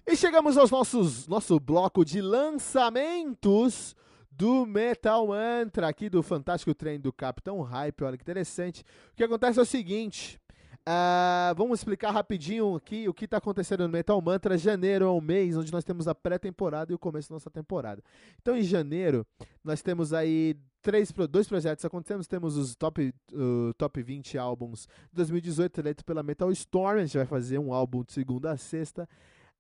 [0.08, 3.96] E chegamos aos nossos nosso bloco de lançamentos
[4.32, 8.04] do Metal Mantra aqui do Fantástico Trem do Capitão Hype.
[8.04, 8.84] Olha que interessante.
[9.14, 10.41] O que acontece é o seguinte.
[10.88, 14.58] Uh, vamos explicar rapidinho aqui o que está acontecendo no Metal Mantra.
[14.58, 18.04] Janeiro é um mês onde nós temos a pré-temporada e o começo da nossa temporada.
[18.42, 19.26] Então, em janeiro,
[19.64, 22.26] nós temos aí três, dois projetos acontecendo.
[22.26, 26.98] Temos os top, uh, top 20 álbuns de 2018 eleito pela Metal Storm.
[26.98, 29.08] A gente vai fazer um álbum de segunda a sexta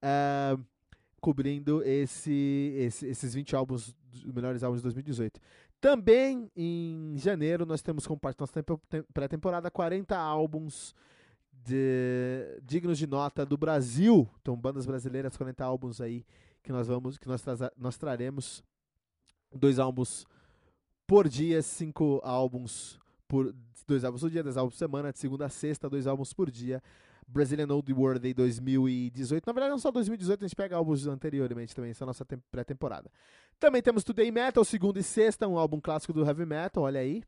[0.03, 0.59] uh,
[1.21, 3.95] cobrindo esse, esse, esses 20 álbuns,
[4.33, 5.39] melhores álbuns de 2018.
[5.81, 8.63] Também em janeiro nós temos como parte da nossa
[9.11, 10.93] pré-temporada 40 álbuns
[11.51, 14.29] de, dignos de nota do Brasil.
[14.39, 16.23] Então, bandas brasileiras, 40 álbuns aí
[16.61, 17.43] que nós vamos, que nós,
[17.75, 18.63] nós traremos
[19.51, 20.27] dois álbuns
[21.07, 23.53] por dia, cinco álbuns por
[23.87, 26.51] dois álbuns por dia, dois álbuns por semana, de segunda a sexta, dois álbuns por
[26.51, 26.81] dia.
[27.31, 29.45] Brazilian Old World Day 2018.
[29.45, 32.25] Na verdade, não só 2018, a gente pega álbuns anteriormente também, essa é a nossa
[32.51, 33.09] pré-temporada.
[33.59, 37.23] Também temos Today Metal, segundo e sexta, um álbum clássico do heavy metal, olha aí.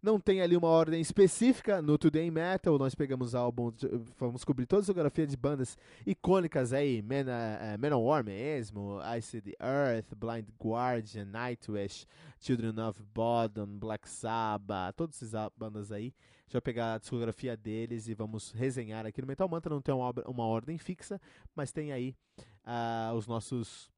[0.00, 2.78] Não tem ali uma ordem específica no Today Metal.
[2.78, 3.74] Nós pegamos álbuns,
[4.16, 9.56] vamos cobrir toda a discografia de bandas icônicas aí: Man, uh, Manowar mesmo, Ice the
[9.60, 12.06] Earth, Blind Guardian, Nightwish,
[12.38, 16.14] Children of Bodom, Black Sabbath, todas essas bandas aí.
[16.48, 19.74] A gente vai pegar a discografia deles e vamos resenhar aqui no Metal Mantra.
[19.74, 21.20] Não tem uma, uma ordem fixa,
[21.54, 22.16] mas tem aí
[22.64, 23.90] uh, os nossos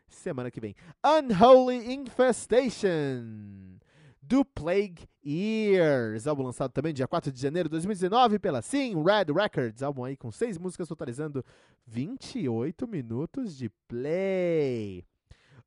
[0.08, 0.74] semana que vem.
[1.04, 3.76] Unholy Infestation
[4.22, 9.32] do Plague Years, álbum lançado também dia 4 de janeiro de 2019 pela Sim Red
[9.32, 11.44] Records, álbum aí com seis músicas totalizando
[11.86, 15.04] 28 minutos de play.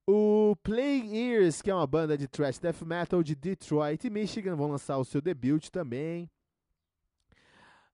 [0.06, 4.68] O Plague Years, que é uma banda de thrash death metal de Detroit, Michigan, vão
[4.68, 6.30] lançar o seu debut também.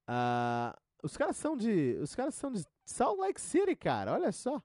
[0.07, 4.13] Uh, os caras são de, os caras são de Salt Lake City, cara.
[4.13, 4.61] Olha só,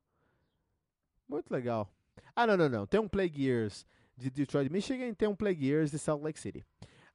[1.31, 1.89] muito legal.
[2.35, 2.87] Ah, não, não, não.
[2.87, 6.65] Tem um Plague Years de Detroit, Michigan, tem um Plague Years de Salt Lake City.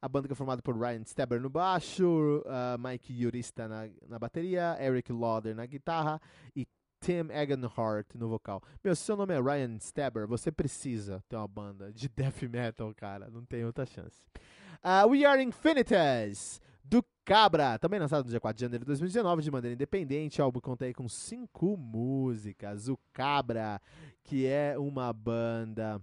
[0.01, 4.19] A banda que é formada por Ryan Stabber no baixo, uh, Mike Yurista na, na
[4.19, 6.21] bateria, Eric Lauder na guitarra
[6.55, 6.67] e
[7.01, 8.61] Tim Egenhart no vocal.
[8.83, 12.93] Meu, se seu nome é Ryan Stabber, você precisa ter uma banda de death metal,
[12.95, 13.29] cara.
[13.29, 14.23] Não tem outra chance.
[14.83, 19.41] Uh, We Are Infinities, do Cabra, também lançado no dia 4 de janeiro de 2019,
[19.41, 20.39] de maneira independente.
[20.39, 22.87] O álbum conta aí com cinco músicas.
[22.87, 23.81] O Cabra,
[24.23, 25.99] que é uma banda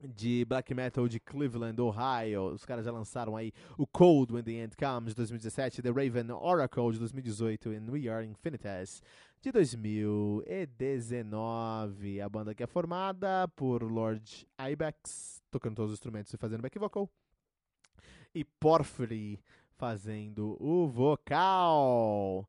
[0.00, 2.46] de black metal de Cleveland, Ohio.
[2.46, 6.32] Os caras já lançaram aí o Cold When the End Comes de 2017, The Raven
[6.32, 9.00] Oracle de 2018 e We Are Infinities
[9.40, 12.20] de 2019.
[12.20, 16.78] A banda que é formada por Lord Ibex, tocando todos os instrumentos e fazendo back
[16.78, 17.08] vocal,
[18.34, 19.40] e Porphyry
[19.76, 22.48] fazendo o vocal.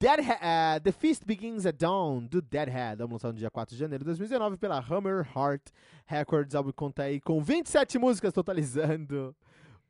[0.00, 3.80] Deadhead, uh, The Feast Begins at Dawn, do Deadhead, álbum lançado no dia 4 de
[3.80, 5.70] janeiro de 2019 pela Hammer Heart
[6.06, 6.54] Records.
[6.54, 9.34] Álbum conta aí com 27 músicas, totalizando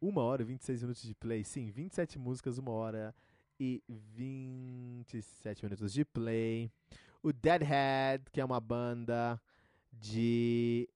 [0.01, 1.44] 1 hora e 26 minutos de play.
[1.44, 3.14] Sim, 27 músicas, 1 hora
[3.61, 6.71] e 27 minutos de play.
[7.23, 9.40] O Deadhead, que é uma banda
[9.92, 10.88] de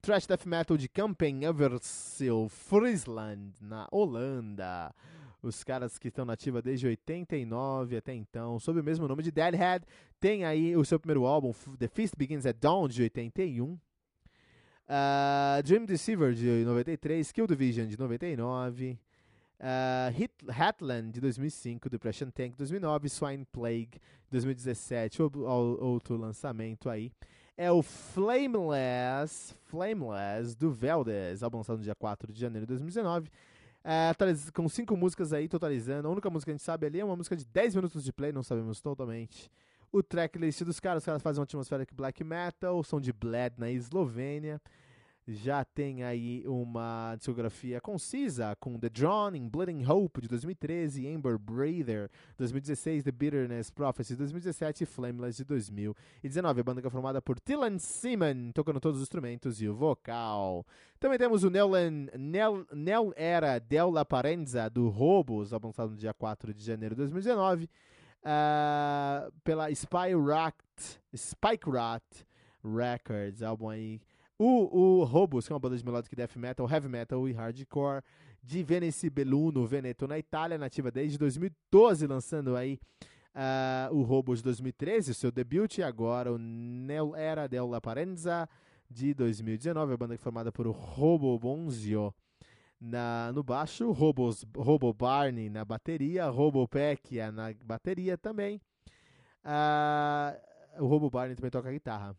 [0.00, 4.94] thrash death metal de Kampen Eversil, Friesland, na Holanda
[5.42, 9.84] os caras que estão nativa desde 89 até então, sob o mesmo nome de Deadhead.
[10.20, 13.72] Tem aí o seu primeiro álbum, The Feast Begins at Dawn, de 81.
[13.72, 13.78] Uh,
[14.88, 17.30] ah, Dream Deceiver, de 93.
[17.30, 18.98] Kill Division, de 99.
[19.60, 21.88] Uh, Hit, Hatland, de 2005.
[21.88, 23.08] Depression Tank, de 2009.
[23.08, 25.22] Swine Plague, de 2017.
[25.22, 27.12] O, o, outro lançamento aí
[27.58, 33.28] é o Flameless, Flameless do Veldes, álbum lançado no dia 4 de janeiro de 2019.
[33.82, 34.12] É,
[34.54, 36.06] com cinco músicas aí, totalizando.
[36.06, 38.12] A única música que a gente sabe ali é uma música de 10 minutos de
[38.12, 39.50] play, não sabemos totalmente.
[39.90, 43.68] O tracklist dos caras, os caras fazem uma atmosfera black metal, são de Bled na
[43.70, 44.60] Eslovênia
[45.28, 52.10] já tem aí uma discografia concisa com The Drawn, Bleeding Hope de 2013, Amber Breather
[52.38, 56.60] 2016, The Bitterness Prophecy de 2017 e Flameless de 2019.
[56.60, 60.66] A banda que é formada por Dylan Seaman, tocando todos os instrumentos e o vocal.
[60.98, 66.14] Também temos o Nelan, Nel, Nel Era Del La Parenza do Robos, lançado no dia
[66.14, 67.68] 4 de janeiro de 2019.
[68.24, 70.56] uh, pela Spy Rat,
[71.14, 72.02] Spike Rat
[72.64, 74.00] Records, álbum aí.
[74.38, 78.02] O, o Robos, que é uma banda de melodic death metal, heavy metal e hardcore,
[78.40, 82.78] de Venice Belluno, Veneto, na Itália, nativa desde 2012, lançando aí
[83.34, 88.48] uh, o Robos de 2013, o seu debut, e agora o Nel Era della Parenza
[88.88, 92.14] de 2019, a banda é formada por Robo Bonzio
[92.80, 98.60] na, no baixo, Robos, Robo Barney na bateria, Robo Pecchia na bateria também.
[99.44, 102.16] Uh, o Robo Barney também toca guitarra.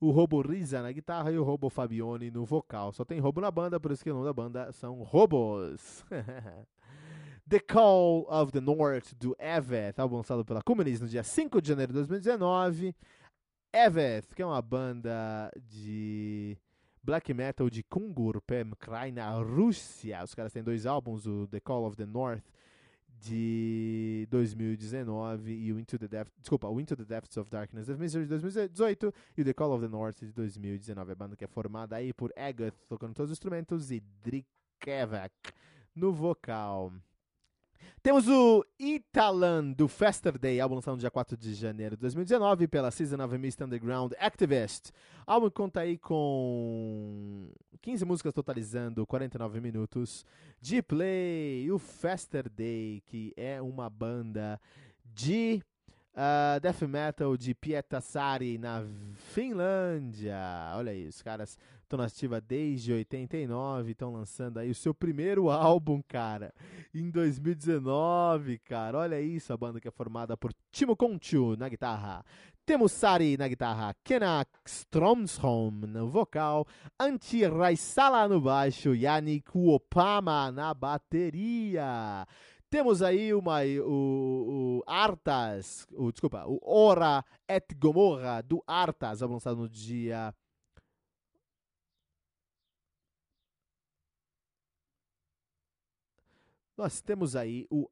[0.00, 2.90] O Robo Risa na guitarra e o Robo Fabione no vocal.
[2.90, 6.02] Só tem Robo na banda, por isso que o nome da banda são Robos.
[7.46, 11.68] The Call of the North do Evet, álbum lançado pela Cumanis no dia 5 de
[11.68, 12.94] janeiro de 2019.
[13.72, 16.56] Evet, que é uma banda de
[17.02, 20.24] black metal de Kungur Pemkrai na Rússia.
[20.24, 22.44] Os caras têm dois álbuns, o The Call of the North
[23.20, 28.00] de 2019 e o Into the Depths, desculpa, o Into the Depths of Darkness of
[28.00, 31.12] Misery de 2018 e o The Call of the North de 2019.
[31.12, 35.34] A banda que é formada aí por Agath tocando todos os instrumentos e Drikevak
[35.94, 36.92] no vocal.
[38.02, 42.66] Temos o Italan do Fester Day, álbum lançado no dia 4 de janeiro de 2019
[42.66, 44.90] pela Season of Mist Underground Activist.
[45.26, 47.50] Álbum conta aí com
[47.82, 50.24] 15 músicas totalizando 49 minutos
[50.60, 51.70] de play.
[51.70, 54.58] O Fester Day, que é uma banda
[55.04, 55.62] de
[56.14, 58.82] uh, death metal de Pietasari na
[59.32, 60.38] Finlândia.
[60.74, 61.58] Olha aí, os caras
[61.90, 66.54] estão na ativa desde 89, estão lançando aí o seu primeiro álbum, cara,
[66.94, 68.98] em 2019, cara.
[68.98, 72.24] Olha isso, a banda que é formada por Timo Conchu na guitarra,
[72.64, 76.64] Temo Sari na guitarra, Kenak Stromsholm no vocal,
[76.98, 82.24] Antti Raisala no baixo, Yannick Opama na bateria.
[82.70, 89.56] Temos aí uma, o, o Artas, o, desculpa, o Ora et Gomorra do Artas, lançado
[89.56, 90.32] no dia
[96.80, 97.86] nós temos aí o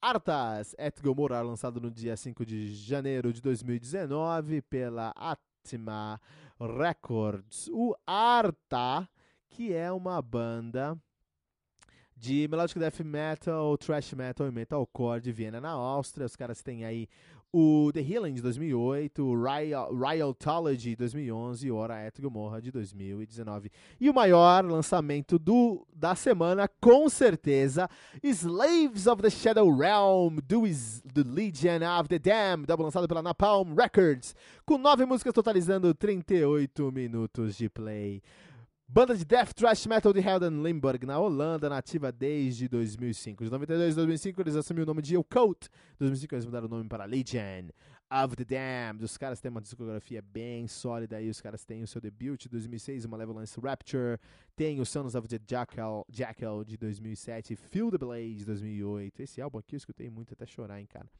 [0.00, 6.20] Artas et Gomorra, lançado no dia 5 de janeiro de 2019 pela Atma
[6.60, 7.68] Records.
[7.72, 9.08] O Arta,
[9.48, 10.96] que é uma banda
[12.16, 16.26] de melodic death metal, thrash metal e metalcore de Viena, na Áustria.
[16.26, 17.08] Os caras têm aí
[17.56, 19.36] o The Healing de 2008, o
[19.94, 23.70] Riotology de 2011 e o Ora Et Gomorra de 2019.
[24.00, 27.88] E o maior lançamento do, da semana, com certeza,
[28.24, 30.62] Slaves of the Shadow Realm, do
[31.14, 34.34] The Legion of the Damned, lançado pela Napalm Records,
[34.66, 38.20] com nove músicas totalizando 38 minutos de play.
[38.94, 43.42] Banda de death thrash metal de Helden Limburg, na Holanda, nativa desde 2005.
[43.42, 45.66] De 92 a 2005 eles assumiram o nome de Occult.
[45.66, 47.70] Em 2005 eles mudaram o nome para Legion
[48.08, 49.04] of the Damned.
[49.04, 51.28] Os caras têm uma discografia bem sólida aí.
[51.28, 54.16] Os caras têm o seu debut de 2006, o Malevolence Rapture.
[54.54, 59.22] Tem o Sons of the Jackal, Jackal de 2007, Feel the Blaze de 2008.
[59.22, 61.10] Esse álbum aqui eu escutei muito até chorar, hein, cara.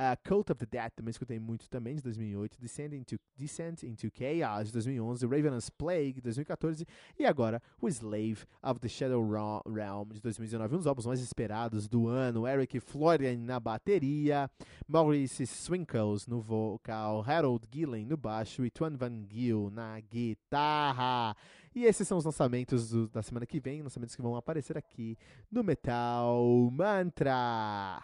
[0.00, 2.58] Uh, Cult of the Dead também escutei muito também, de 2008.
[2.58, 5.26] Descent into, Descent into Chaos, de 2011.
[5.26, 6.86] Ravenous Plague, de 2014.
[7.18, 9.22] E agora, o Slave of the Shadow
[9.66, 10.74] Realm, de 2019.
[10.74, 12.48] Um dos álbuns mais esperados do ano.
[12.48, 14.50] Eric Florian na bateria.
[14.88, 17.22] Maurice Swinkles no vocal.
[17.26, 18.64] Harold Gillen no baixo.
[18.64, 21.36] E Tuan Van Giel na guitarra.
[21.74, 25.18] E esses são os lançamentos do, da semana que vem, lançamentos que vão aparecer aqui
[25.52, 28.02] no Metal Mantra.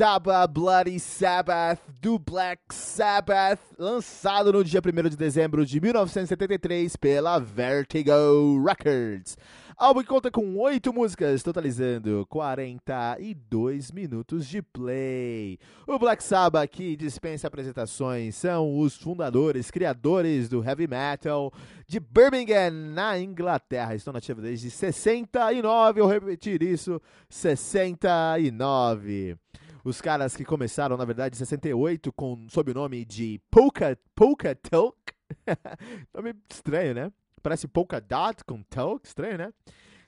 [0.00, 7.38] Sabbath Bloody Sabbath do Black Sabbath, lançado no dia 1 de dezembro de 1973 pela
[7.38, 9.36] Vertigo Records.
[9.80, 15.58] Álbum que conta com oito músicas, totalizando 42 minutos de play.
[15.86, 21.50] O Black Sabbath, que dispensa apresentações, são os fundadores, criadores do heavy metal
[21.86, 23.94] de Birmingham, na Inglaterra.
[23.94, 29.34] Estão nativos desde 69, eu repetir isso, 69.
[29.82, 34.54] Os caras que começaram, na verdade, em 68, com, sob o nome de Polka, Polka
[34.54, 34.98] Talk.
[36.12, 37.10] nome estranho, né?
[37.42, 39.52] Parece Polka Dot com Talk, estranho, né?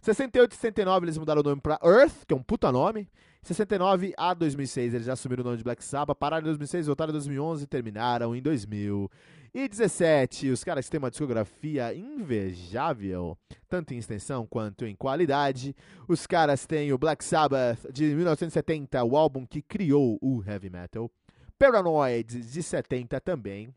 [0.03, 3.09] 68 e 69 eles mudaram o nome para Earth, que é um puta nome.
[3.43, 7.11] 69 a 2006 eles já assumiram o nome de Black Sabbath, pararam em 2006, voltaram
[7.11, 10.51] em 2011 e terminaram em 2017.
[10.51, 13.37] Os caras têm uma discografia invejável,
[13.69, 15.75] tanto em extensão quanto em qualidade.
[16.09, 21.11] Os caras têm o Black Sabbath de 1970, o álbum que criou o heavy metal.
[21.59, 23.73] Paranoid de 70 também.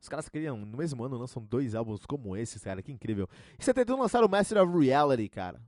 [0.00, 3.28] Os caras criam, no mesmo ano, lançam dois álbuns como esses, cara, que incrível.
[3.58, 5.60] Em 71 lançaram o Master of Reality, cara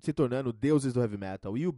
[0.00, 1.56] se tornando deuses do heavy metal.
[1.56, 1.74] E o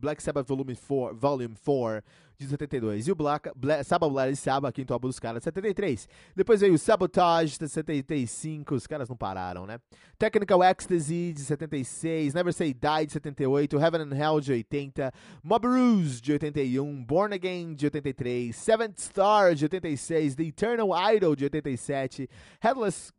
[0.00, 2.02] Black Sabbath Volume 4, Volume 4
[2.38, 3.08] de 72.
[3.08, 6.08] E o Black, Black Sabbath Bloody Sabbath, quinto álbum dos caras, de 73.
[6.36, 8.76] Depois veio o Sabotage, de 75.
[8.76, 9.80] Os caras não pararam, né?
[10.16, 12.34] Technical Ecstasy, de 76.
[12.34, 13.78] Never Say Die, de 78.
[13.78, 15.12] Heaven and Hell, de 80.
[15.42, 17.04] Mob Ruse, de 81.
[17.04, 18.54] Born Again, de 83.
[18.54, 20.36] Seventh Star, de 86.
[20.36, 22.28] The Eternal Idol, de 87.
[22.60, 23.12] Headless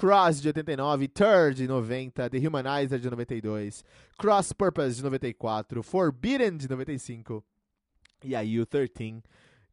[0.00, 3.84] Cross de 89, Third de 90, The Humanizer de 92,
[4.16, 7.44] Cross Purpose de 94, Forbidden de 95
[8.24, 9.22] e aí o 13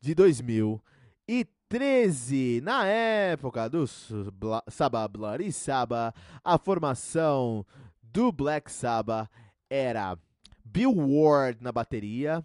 [0.01, 2.59] de 2013.
[2.61, 6.13] Na época do Sabbath Bloody Sabbath,
[6.43, 7.65] a formação
[8.03, 9.29] do Black Sabbath
[9.69, 10.17] era
[10.65, 12.43] Bill Ward na bateria,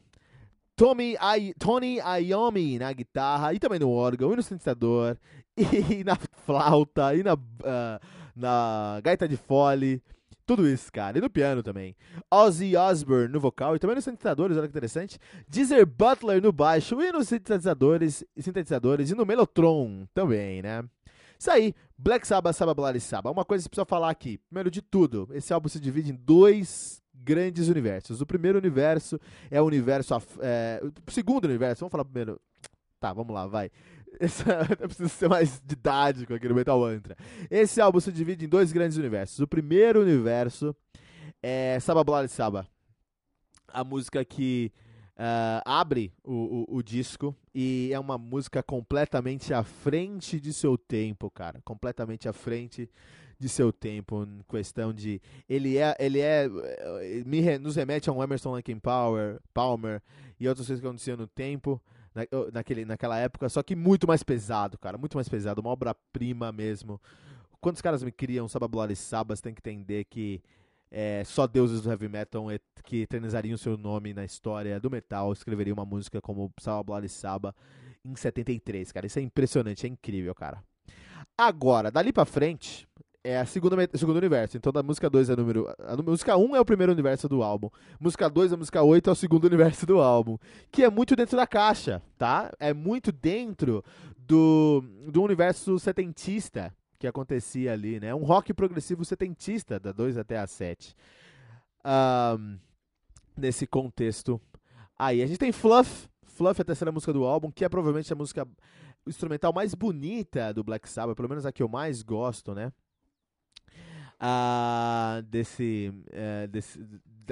[0.77, 5.17] Tommy I, Tony Iommi na guitarra e também no órgão e no sintetizador
[5.91, 8.01] e na flauta e na, uh,
[8.35, 10.03] na gaita de fole.
[10.45, 11.19] Tudo isso, cara.
[11.19, 11.97] E no piano também.
[12.31, 15.19] Ozzy Osbourne no vocal e também nos sintetizadores, olha que interessante.
[15.49, 20.85] Deezer Butler no baixo e nos sintetizadores, sintetizadores e no Melotron também, né?
[21.39, 23.33] Isso aí, Black Sabbath, Sabbath Bloody Sabbath.
[23.33, 24.39] Uma coisa que precisa falar aqui.
[24.39, 28.21] Primeiro de tudo, esse álbum se divide em dois grandes universos.
[28.21, 29.19] O primeiro universo
[29.51, 30.15] é o universo.
[30.41, 32.41] É, o segundo universo, vamos falar primeiro.
[33.01, 33.71] Tá, vamos lá, vai.
[34.21, 34.45] Esse,
[34.81, 37.17] eu preciso ser mais didático aqui no Metal Mantra.
[37.51, 39.41] Esse álbum se divide em dois grandes universos.
[39.41, 40.75] O primeiro universo
[41.43, 42.67] é Saba Bloody Saba.
[43.69, 44.73] A música que
[45.13, 50.77] uh, abre o, o, o, disco e é uma música completamente à frente de seu
[50.77, 51.61] tempo, cara.
[51.65, 52.89] Completamente à frente
[53.39, 56.49] de seu tempo, em questão de ele é ele é
[57.27, 60.01] me, nos remete a um Emerson Lake Palmer, Palmer
[60.39, 61.83] e outras coisas que aconteciam no tempo
[62.15, 66.53] na, naquele, naquela época, só que muito mais pesado, cara, muito mais pesado, uma obra-prima
[66.53, 67.01] mesmo.
[67.61, 70.43] Quando os caras me criam Sababulari Sabas, tem que entender que
[70.91, 72.47] é, só deuses do heavy metal
[72.85, 77.55] que eternizariam seu nome na história do metal escreveriam uma música como Sababulari Saba
[78.05, 79.07] em 73, cara.
[79.07, 80.63] Isso é impressionante, é incrível, cara.
[81.39, 82.87] Agora, dali pra frente,
[83.25, 84.57] é a segunda, segundo universo.
[84.57, 85.73] Então, da música 2 é número.
[85.79, 87.69] A música 1 um é o primeiro universo do álbum.
[88.01, 90.37] Música 2 a música 8 é o segundo universo do álbum.
[90.71, 92.53] Que é muito dentro da caixa, tá?
[92.59, 93.85] É muito dentro
[94.19, 98.15] do, do universo setentista que acontecia ali, né?
[98.15, 100.95] Um rock progressivo setentista, da 2 até a 7.
[101.85, 102.59] Um,
[103.37, 104.41] nesse contexto.
[104.99, 106.09] Aí, a gente tem Fluff.
[106.27, 108.47] Fluff é a terceira música do álbum, que é provavelmente a música
[109.07, 112.73] instrumental mais bonita do Black Sabbath, pelo menos a que eu mais gosto, né?
[114.23, 116.81] Uh, desse, uh, desse.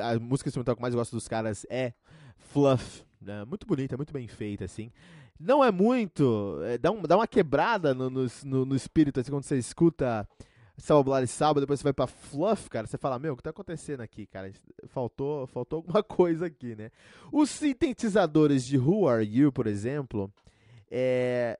[0.00, 1.92] A música instrumental que eu mais gosto dos caras é
[2.36, 3.04] Fluff.
[3.20, 3.44] Né?
[3.44, 4.90] Muito bonita, muito bem feita, assim.
[5.38, 6.58] Não é muito.
[6.64, 10.28] É, dá, um, dá uma quebrada no, no, no, espírito, assim, quando você escuta
[10.76, 13.50] Salva e Sábado, depois você vai pra Fluff, cara, você fala, meu, o que tá
[13.50, 14.52] acontecendo aqui, cara?
[14.88, 16.90] Faltou, faltou alguma coisa aqui, né?
[17.32, 20.30] Os sintetizadores de Who Are You, por exemplo,
[20.90, 21.58] é,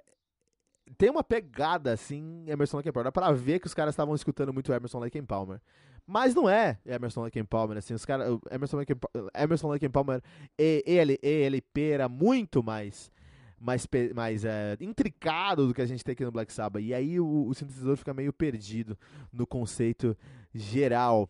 [0.97, 4.73] tem uma pegada assim, Emerson Lake Palmer, para ver que os caras estavam escutando muito
[4.73, 5.61] Emerson Lake Palmer.
[6.07, 8.95] Mas não é Emerson Lake Palmer, assim, os caras, Emerson Lake,
[9.35, 10.23] Emerson Lake Palmer
[10.59, 13.13] e EL, ELP era muito mais
[13.61, 16.83] mais, mais é, intricado do que a gente tem aqui no Black Sabbath.
[16.83, 18.99] E aí o, o sintetizador fica meio perdido
[19.31, 20.17] no conceito
[20.55, 21.29] geral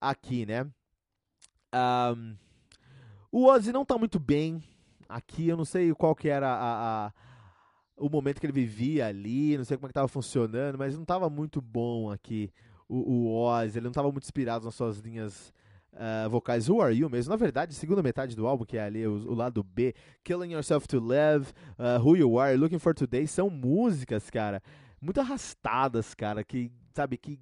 [0.00, 0.66] aqui, né?
[1.74, 2.34] Um,
[3.30, 4.62] o Ozzy não tá muito bem
[5.06, 7.12] aqui, eu não sei qual que era a, a
[7.96, 11.04] o momento que ele vivia ali, não sei como é que tava funcionando, mas não
[11.04, 12.52] tava muito bom aqui
[12.88, 15.52] o, o Oz, ele não tava muito inspirado nas suas linhas
[15.92, 16.68] uh, vocais.
[16.68, 17.30] Who Are You mesmo?
[17.30, 20.86] Na verdade, segunda metade do álbum, que é ali o, o lado B, Killing Yourself
[20.86, 24.62] to Live, uh, Who You Are, Looking for Today, são músicas, cara,
[25.00, 27.38] muito arrastadas, cara, que, sabe, que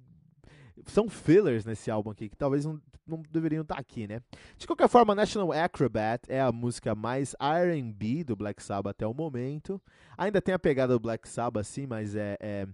[0.91, 4.21] são fillers nesse álbum aqui, que talvez não, não deveriam estar tá aqui, né?
[4.57, 9.13] De qualquer forma, National Acrobat é a música mais R&B do Black Sabbath até o
[9.13, 9.81] momento.
[10.17, 12.67] Ainda tem a pegada do Black Sabbath, sim, mas é, é,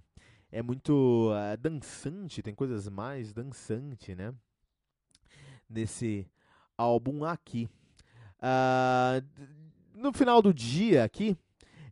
[0.51, 4.33] é muito uh, dançante, tem coisas mais dançante, né?
[5.69, 6.27] Nesse
[6.77, 7.69] álbum aqui.
[8.39, 9.23] Uh,
[9.93, 11.37] no final do dia aqui,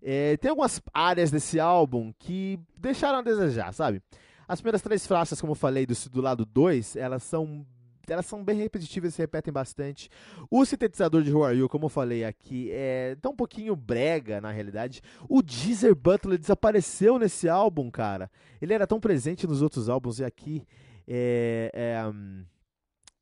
[0.02, 4.02] é, tem algumas áreas desse álbum que deixaram a desejar, sabe?
[4.50, 7.64] As primeiras três faixas, como eu falei, do, do lado 2, elas são
[8.08, 10.10] elas são bem repetitivas se repetem bastante.
[10.50, 14.42] O sintetizador de Who Are You, como eu falei aqui, é tá um pouquinho brega,
[14.42, 15.04] na realidade.
[15.30, 18.32] O Deezer Butler desapareceu nesse álbum, cara.
[18.60, 20.66] Ele era tão presente nos outros álbuns e aqui
[21.08, 22.12] é, é,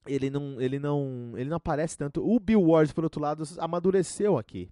[0.06, 2.26] ele, não, ele, não, ele não aparece tanto.
[2.26, 4.70] O Bill Ward, por outro lado, amadureceu aqui.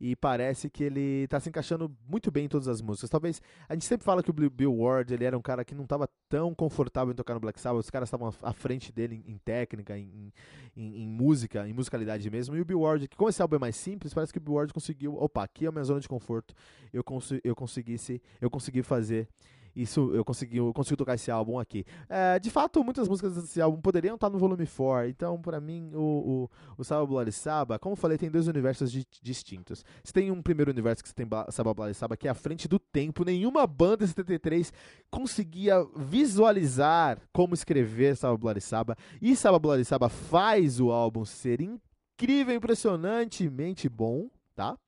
[0.00, 3.10] E parece que ele tá se encaixando muito bem em todas as músicas.
[3.10, 5.84] Talvez a gente sempre fala que o Bill Ward ele era um cara que não
[5.84, 9.32] estava tão confortável em tocar no Black Sabbath, os caras estavam à frente dele em,
[9.32, 10.32] em técnica, em,
[10.76, 12.56] em, em, música, em musicalidade mesmo.
[12.56, 14.54] E o Bill Ward, que como esse álbum é mais simples, parece que o Bill
[14.54, 16.54] Ward conseguiu, opa, aqui é a minha zona de conforto.
[16.92, 19.28] Eu, cons eu conseguisse, eu consegui fazer
[19.74, 21.84] isso eu consegui, eu consigo tocar esse álbum aqui.
[22.08, 25.90] É, de fato, muitas músicas desse álbum poderiam estar no volume 4, então para mim
[25.94, 29.84] o, o, o Saba como eu falei, tem dois universos di distintos.
[30.02, 33.24] Você tem um primeiro universo que você tem Saba que é à frente do tempo,
[33.24, 34.72] nenhuma banda em 73
[35.10, 43.88] conseguia visualizar como escrever Saba Bloody Saba, e Saba faz o álbum ser incrível, impressionantemente
[43.88, 44.78] bom, tá?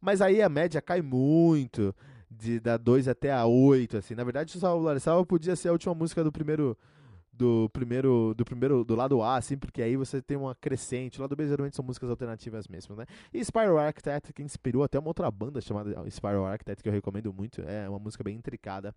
[0.00, 1.94] Mas aí a média cai muito
[2.38, 4.14] de da 2 até a 8, assim.
[4.14, 6.76] Na verdade, o Salva Salva podia ser a última música do primeiro
[7.38, 11.18] do primeiro do primeiro do lado A, assim, porque aí você tem uma crescente.
[11.18, 13.06] O lado B geralmente são músicas alternativas mesmo, né?
[13.32, 17.32] E Spiral Architect, que inspirou até uma outra banda chamada Spiral Architect, que eu recomendo
[17.32, 17.62] muito.
[17.62, 18.92] É uma música bem intricada.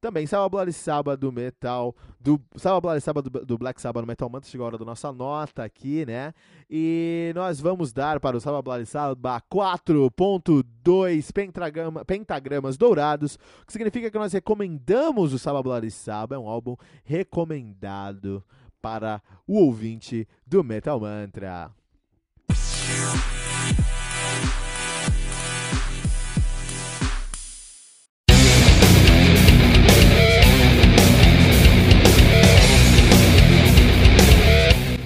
[0.00, 4.06] Também Salva Bloody Saba do metal, do Salva Bloody Saba do, do, Black Sabbath no
[4.06, 6.32] Metal Mantra, chegou a hora da nossa nota aqui, né?
[6.70, 13.72] E nós vamos dar para o Salva Bloody Saba 4.2 pentagrama, pentagramas dourados, o que
[13.72, 17.77] significa que nós recomendamos o Salva Bloody Saba, é um álbum recomendado
[18.80, 21.70] para o ouvinte do Metal Mantra.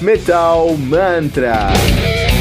[0.00, 2.33] Metal Mantra.